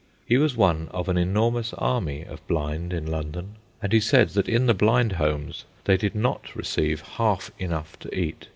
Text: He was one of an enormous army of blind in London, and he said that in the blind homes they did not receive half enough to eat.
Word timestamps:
He 0.25 0.35
was 0.37 0.57
one 0.57 0.87
of 0.89 1.09
an 1.09 1.17
enormous 1.19 1.75
army 1.75 2.23
of 2.23 2.47
blind 2.47 2.91
in 2.91 3.05
London, 3.05 3.57
and 3.83 3.93
he 3.93 3.99
said 3.99 4.29
that 4.29 4.49
in 4.49 4.65
the 4.65 4.73
blind 4.73 5.11
homes 5.11 5.65
they 5.85 5.95
did 5.95 6.15
not 6.15 6.55
receive 6.55 7.01
half 7.01 7.51
enough 7.59 7.99
to 7.99 8.17
eat. 8.19 8.47